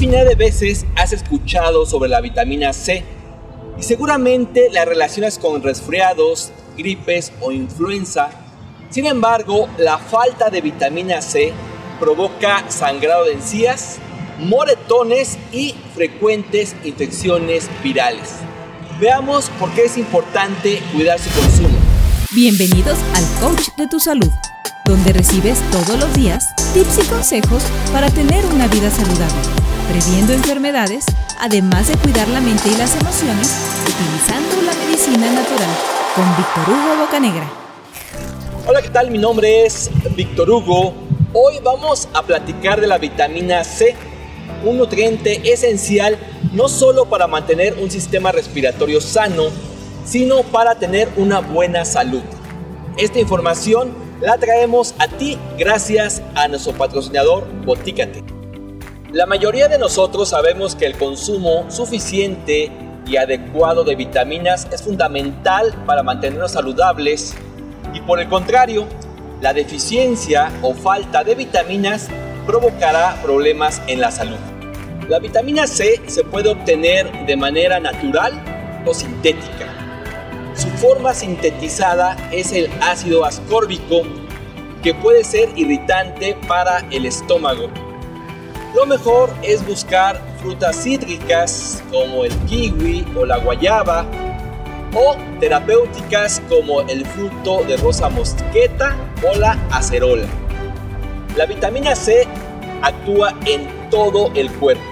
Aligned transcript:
Infinidad 0.00 0.24
de 0.24 0.34
veces 0.34 0.86
has 0.96 1.12
escuchado 1.12 1.84
sobre 1.84 2.08
la 2.08 2.22
vitamina 2.22 2.72
C 2.72 3.04
y 3.78 3.82
seguramente 3.82 4.70
la 4.70 4.86
relacionas 4.86 5.38
con 5.38 5.62
resfriados, 5.62 6.52
gripes 6.74 7.30
o 7.42 7.52
influenza. 7.52 8.30
Sin 8.88 9.04
embargo, 9.04 9.68
la 9.76 9.98
falta 9.98 10.48
de 10.48 10.62
vitamina 10.62 11.20
C 11.20 11.52
provoca 12.00 12.64
sangrado 12.70 13.26
de 13.26 13.34
encías, 13.34 13.98
moretones 14.38 15.36
y 15.52 15.74
frecuentes 15.94 16.74
infecciones 16.82 17.68
virales. 17.84 18.36
Veamos 18.98 19.50
por 19.60 19.70
qué 19.72 19.84
es 19.84 19.98
importante 19.98 20.80
cuidar 20.94 21.18
su 21.18 21.28
consumo. 21.38 21.76
Bienvenidos 22.30 22.96
al 23.14 23.24
Coach 23.42 23.68
de 23.76 23.86
tu 23.86 24.00
Salud, 24.00 24.30
donde 24.86 25.12
recibes 25.12 25.60
todos 25.70 26.00
los 26.00 26.14
días 26.14 26.54
tips 26.72 27.04
y 27.04 27.06
consejos 27.08 27.62
para 27.92 28.08
tener 28.08 28.46
una 28.46 28.66
vida 28.68 28.90
saludable, 28.90 29.59
previendo 29.90 30.32
enfermedades, 30.32 31.04
además 31.40 31.88
de 31.88 31.96
cuidar 31.96 32.28
la 32.28 32.40
mente 32.40 32.68
y 32.68 32.76
las 32.76 32.94
emociones, 32.94 33.50
utilizando 33.82 34.62
la 34.62 34.72
medicina 34.84 35.32
natural, 35.32 35.68
con 36.14 36.36
Víctor 36.36 36.68
Hugo 36.68 37.04
Bocanegra. 37.04 37.50
Hola, 38.68 38.82
¿qué 38.82 38.90
tal? 38.90 39.10
Mi 39.10 39.18
nombre 39.18 39.66
es 39.66 39.90
Víctor 40.14 40.48
Hugo. 40.48 40.94
Hoy 41.32 41.58
vamos 41.64 42.08
a 42.14 42.22
platicar 42.22 42.80
de 42.80 42.86
la 42.86 42.98
vitamina 42.98 43.64
C, 43.64 43.96
un 44.64 44.78
nutriente 44.78 45.52
esencial 45.52 46.16
no 46.52 46.68
solo 46.68 47.06
para 47.06 47.26
mantener 47.26 47.74
un 47.82 47.90
sistema 47.90 48.30
respiratorio 48.30 49.00
sano, 49.00 49.46
sino 50.04 50.44
para 50.44 50.76
tener 50.76 51.08
una 51.16 51.40
buena 51.40 51.84
salud. 51.84 52.22
Esta 52.96 53.18
información 53.18 53.92
la 54.20 54.38
traemos 54.38 54.94
a 55.00 55.08
ti 55.08 55.36
gracias 55.58 56.22
a 56.36 56.46
nuestro 56.46 56.74
patrocinador 56.74 57.44
Botícate. 57.64 58.29
La 59.12 59.26
mayoría 59.26 59.66
de 59.66 59.76
nosotros 59.76 60.28
sabemos 60.28 60.76
que 60.76 60.86
el 60.86 60.96
consumo 60.96 61.68
suficiente 61.68 62.70
y 63.08 63.16
adecuado 63.16 63.82
de 63.82 63.96
vitaminas 63.96 64.68
es 64.70 64.82
fundamental 64.82 65.74
para 65.84 66.04
mantenernos 66.04 66.52
saludables 66.52 67.34
y 67.92 68.00
por 68.02 68.20
el 68.20 68.28
contrario, 68.28 68.86
la 69.40 69.52
deficiencia 69.52 70.52
o 70.62 70.74
falta 70.74 71.24
de 71.24 71.34
vitaminas 71.34 72.06
provocará 72.46 73.20
problemas 73.20 73.82
en 73.88 74.00
la 74.00 74.12
salud. 74.12 74.38
La 75.08 75.18
vitamina 75.18 75.66
C 75.66 76.00
se 76.06 76.22
puede 76.22 76.50
obtener 76.50 77.26
de 77.26 77.36
manera 77.36 77.80
natural 77.80 78.40
o 78.86 78.94
sintética. 78.94 79.74
Su 80.54 80.68
forma 80.68 81.14
sintetizada 81.14 82.16
es 82.30 82.52
el 82.52 82.70
ácido 82.80 83.24
ascórbico 83.24 84.02
que 84.84 84.94
puede 84.94 85.24
ser 85.24 85.48
irritante 85.56 86.36
para 86.46 86.86
el 86.92 87.06
estómago. 87.06 87.89
Lo 88.74 88.86
mejor 88.86 89.30
es 89.42 89.66
buscar 89.66 90.20
frutas 90.40 90.84
cítricas 90.84 91.82
como 91.90 92.24
el 92.24 92.32
kiwi 92.46 93.04
o 93.16 93.24
la 93.24 93.38
guayaba 93.38 94.06
o 94.94 95.16
terapéuticas 95.40 96.40
como 96.48 96.82
el 96.82 97.04
fruto 97.06 97.64
de 97.64 97.76
rosa 97.76 98.08
mosqueta 98.08 98.96
o 99.28 99.36
la 99.36 99.58
acerola. 99.70 100.26
La 101.36 101.46
vitamina 101.46 101.96
C 101.96 102.26
actúa 102.82 103.34
en 103.46 103.68
todo 103.90 104.30
el 104.34 104.50
cuerpo. 104.52 104.82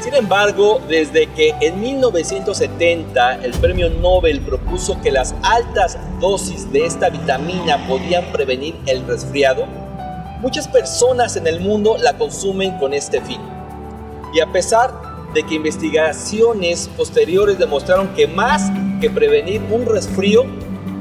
Sin 0.00 0.14
embargo, 0.14 0.80
desde 0.88 1.26
que 1.28 1.54
en 1.60 1.80
1970 1.80 3.36
el 3.36 3.52
premio 3.52 3.88
Nobel 3.88 4.40
propuso 4.40 5.00
que 5.00 5.10
las 5.10 5.34
altas 5.42 5.98
dosis 6.20 6.70
de 6.72 6.86
esta 6.86 7.08
vitamina 7.08 7.86
podían 7.88 8.24
prevenir 8.30 8.76
el 8.86 9.06
resfriado, 9.06 9.66
muchas 10.40 10.68
personas 10.68 11.36
en 11.36 11.46
el 11.46 11.60
mundo 11.60 11.96
la 11.98 12.16
consumen 12.16 12.78
con 12.78 12.94
este 12.94 13.20
fin. 13.20 13.40
Y 14.34 14.40
a 14.40 14.52
pesar 14.52 14.92
de 15.32 15.42
que 15.42 15.54
investigaciones 15.54 16.88
posteriores 16.96 17.58
demostraron 17.58 18.08
que 18.14 18.26
más 18.26 18.70
que 19.00 19.10
prevenir 19.10 19.62
un 19.70 19.86
resfrío, 19.86 20.44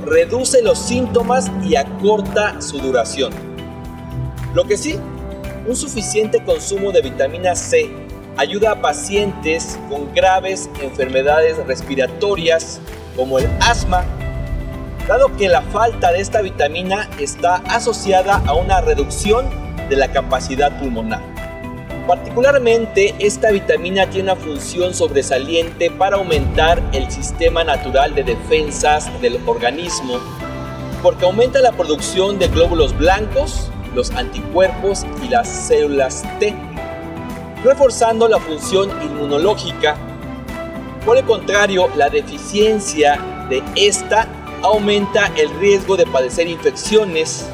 reduce 0.06 0.62
los 0.62 0.78
síntomas 0.78 1.52
y 1.64 1.76
acorta 1.76 2.62
su 2.62 2.80
duración. 2.80 3.34
Lo 4.54 4.66
que 4.66 4.78
sí, 4.78 5.00
un 5.68 5.76
suficiente 5.76 6.44
consumo 6.44 6.92
de 6.92 7.02
vitamina 7.02 7.56
C 7.56 7.90
ayuda 8.38 8.72
a 8.72 8.82
pacientes 8.82 9.80
con 9.90 10.14
graves 10.14 10.70
enfermedades 10.82 11.58
respiratorias 11.66 12.80
como 13.16 13.40
el 13.40 13.48
asma, 13.62 14.06
dado 15.08 15.36
que 15.38 15.48
la 15.48 15.62
falta 15.62 16.12
de 16.12 16.20
esta 16.20 16.42
vitamina 16.42 17.10
está 17.20 17.56
asociada 17.68 18.42
a 18.46 18.54
una 18.54 18.82
reducción 18.82 19.50
de 19.90 19.96
la 19.96 20.12
capacidad 20.12 20.80
pulmonar. 20.80 21.22
Particularmente, 22.08 23.16
esta 23.20 23.52
vitamina 23.52 24.10
tiene 24.10 24.32
una 24.32 24.42
función 24.42 24.94
sobresaliente 24.94 25.90
para 25.90 26.18
aumentar 26.18 26.82
el 26.94 27.10
sistema 27.10 27.64
natural 27.64 28.14
de 28.14 28.24
defensas 28.24 29.10
del 29.22 29.40
organismo, 29.48 30.20
porque 31.02 31.26
aumenta 31.26 31.62
la 31.62 31.72
producción 31.72 32.38
de 32.38 32.48
glóbulos 32.48 32.96
blancos, 32.98 33.72
los 33.96 34.12
anticuerpos 34.12 35.06
y 35.24 35.30
las 35.30 35.48
células 35.48 36.24
T 36.40 36.54
reforzando 37.66 38.28
la 38.28 38.40
función 38.40 38.90
inmunológica. 39.02 39.96
Por 41.04 41.18
el 41.18 41.26
contrario, 41.26 41.90
la 41.96 42.10
deficiencia 42.10 43.20
de 43.50 43.64
esta 43.76 44.28
aumenta 44.62 45.32
el 45.38 45.50
riesgo 45.60 45.98
de 45.98 46.06
padecer 46.06 46.48
infecciones. 46.48 47.46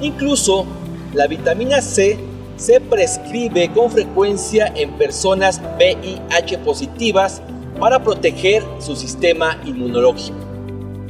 Incluso 0.00 0.66
la 1.12 1.26
vitamina 1.26 1.80
C 1.80 2.18
se 2.56 2.80
prescribe 2.80 3.70
con 3.72 3.90
frecuencia 3.90 4.72
en 4.74 4.92
personas 4.92 5.60
VIH 5.78 6.58
positivas 6.58 7.42
para 7.78 8.02
proteger 8.02 8.64
su 8.78 8.94
sistema 8.94 9.58
inmunológico. 9.64 10.38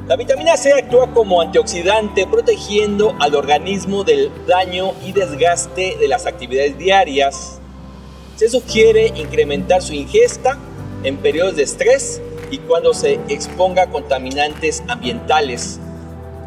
La 0.07 0.17
vitamina 0.17 0.57
C 0.57 0.73
actúa 0.73 1.13
como 1.13 1.41
antioxidante 1.41 2.27
protegiendo 2.27 3.15
al 3.21 3.35
organismo 3.35 4.05
del 4.05 4.31
daño 4.47 4.93
y 5.07 5.13
desgaste 5.13 5.97
de 5.99 6.09
las 6.09 6.27
actividades 6.27 6.77
diarias, 6.77 7.61
se 8.37 8.49
sugiere 8.49 9.13
incrementar 9.15 9.83
su 9.83 9.93
ingesta 9.93 10.59
en 11.05 11.17
periodos 11.19 11.57
de 11.57 11.63
estrés 11.63 12.21
y 12.53 12.59
cuando 12.59 12.93
se 12.93 13.15
exponga 13.29 13.85
a 13.85 13.87
contaminantes 13.91 14.85
ambientales, 14.87 15.81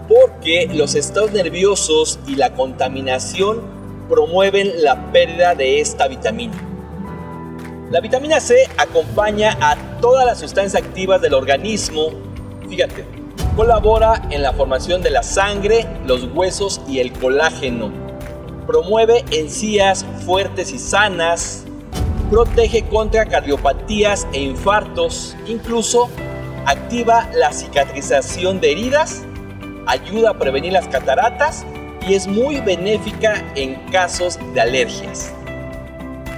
porque 0.07 0.69
los 0.71 0.93
estados 0.93 1.31
nerviosos 1.31 2.19
y 2.27 2.35
la 2.35 2.53
contaminación 2.53 3.61
promueven 4.07 4.83
la 4.83 5.11
pérdida 5.11 5.55
de 5.55 5.81
esta 5.81 6.07
vitamina. 6.07 6.53
La 7.89 8.01
vitamina 8.01 8.39
C 8.39 8.69
acompaña 8.77 9.57
a 9.59 9.99
todas 9.99 10.27
las 10.27 10.39
sustancias 10.39 10.83
activas 10.83 11.21
del 11.21 11.33
organismo. 11.33 12.11
Fíjate, 12.69 13.03
colabora 13.55 14.21
en 14.29 14.43
la 14.43 14.53
formación 14.53 15.01
de 15.01 15.09
la 15.09 15.23
sangre, 15.23 15.87
los 16.05 16.23
huesos 16.35 16.81
y 16.87 16.99
el 16.99 17.13
colágeno. 17.13 17.91
Promueve 18.67 19.25
encías 19.31 20.05
fuertes 20.23 20.71
y 20.71 20.77
sanas, 20.77 21.64
protege 22.35 22.83
contra 22.89 23.25
cardiopatías 23.25 24.27
e 24.33 24.41
infartos, 24.41 25.37
incluso 25.47 26.09
activa 26.65 27.29
la 27.33 27.53
cicatrización 27.53 28.59
de 28.59 28.73
heridas, 28.73 29.23
ayuda 29.85 30.31
a 30.31 30.37
prevenir 30.37 30.73
las 30.73 30.85
cataratas 30.89 31.65
y 32.05 32.13
es 32.13 32.27
muy 32.27 32.59
benéfica 32.59 33.41
en 33.55 33.75
casos 33.89 34.37
de 34.53 34.59
alergias. 34.59 35.31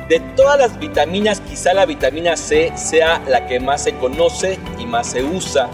De 0.07 0.19
todas 0.35 0.59
las 0.59 0.77
vitaminas, 0.77 1.41
quizá 1.41 1.73
la 1.73 1.87
vitamina 1.87 2.37
C 2.37 2.71
sea 2.75 3.19
la 3.27 3.47
que 3.47 3.59
más 3.59 3.85
se 3.85 3.95
conoce 3.95 4.59
y 4.77 4.85
más 4.85 5.07
se 5.07 5.23
usa. 5.23 5.67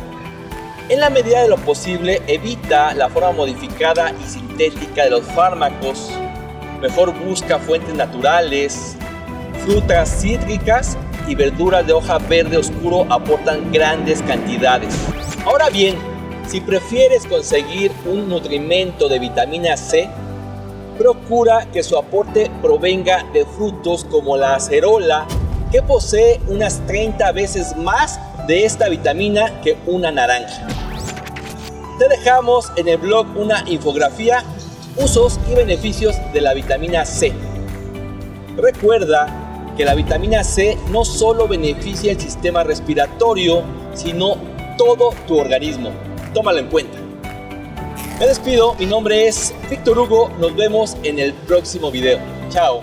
En 0.87 1.01
la 1.01 1.09
medida 1.09 1.41
de 1.41 1.49
lo 1.49 1.57
posible, 1.57 2.21
evita 2.27 2.93
la 2.93 3.09
forma 3.09 3.33
modificada 3.33 4.13
y 4.13 4.29
sintética 4.29 5.03
de 5.03 5.09
los 5.09 5.25
fármacos. 5.33 6.09
Mejor 6.79 7.13
busca 7.13 7.59
fuentes 7.59 7.93
naturales, 7.93 8.95
Frutas 9.65 10.19
cítricas 10.21 10.97
y 11.25 11.35
verduras 11.35 11.87
de 11.87 11.93
hoja 11.93 12.17
verde 12.17 12.57
oscuro 12.57 13.05
aportan 13.09 13.71
grandes 13.71 14.21
cantidades. 14.21 14.93
Ahora 15.45 15.69
bien, 15.69 15.95
si 16.49 16.59
prefieres 16.59 17.25
conseguir 17.25 17.89
un 18.05 18.27
nutrimento 18.27 19.07
de 19.07 19.19
vitamina 19.19 19.77
C, 19.77 20.09
procura 20.97 21.65
que 21.71 21.81
su 21.81 21.97
aporte 21.97 22.51
provenga 22.61 23.23
de 23.31 23.45
frutos 23.45 24.03
como 24.03 24.35
la 24.35 24.55
acerola, 24.55 25.25
que 25.71 25.81
posee 25.81 26.41
unas 26.49 26.85
30 26.85 27.31
veces 27.31 27.73
más 27.77 28.19
de 28.45 28.65
esta 28.65 28.89
vitamina 28.89 29.61
que 29.61 29.77
una 29.85 30.11
naranja. 30.11 30.67
Te 31.99 32.09
dejamos 32.09 32.69
en 32.75 32.89
el 32.89 32.97
blog 32.97 33.27
una 33.37 33.63
infografía, 33.65 34.43
usos 34.97 35.39
y 35.49 35.55
beneficios 35.55 36.17
de 36.33 36.41
la 36.41 36.53
vitamina 36.53 37.05
C. 37.05 37.31
Recuerda 38.57 39.42
que 39.75 39.85
la 39.85 39.95
vitamina 39.95 40.43
C 40.43 40.77
no 40.91 41.05
solo 41.05 41.47
beneficia 41.47 42.11
el 42.11 42.19
sistema 42.19 42.63
respiratorio, 42.63 43.63
sino 43.93 44.35
todo 44.77 45.13
tu 45.27 45.37
organismo. 45.37 45.91
Tómalo 46.33 46.59
en 46.59 46.67
cuenta. 46.67 46.97
Me 48.19 48.27
despido, 48.27 48.75
mi 48.75 48.85
nombre 48.85 49.27
es 49.27 49.53
Víctor 49.69 49.99
Hugo, 49.99 50.29
nos 50.39 50.55
vemos 50.55 50.95
en 51.03 51.19
el 51.19 51.33
próximo 51.33 51.91
video. 51.91 52.19
Chao. 52.49 52.81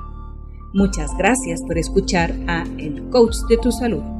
Muchas 0.74 1.16
gracias 1.16 1.62
por 1.62 1.78
escuchar 1.78 2.34
a 2.46 2.64
El 2.76 3.08
Coach 3.10 3.36
de 3.48 3.56
tu 3.56 3.72
Salud. 3.72 4.17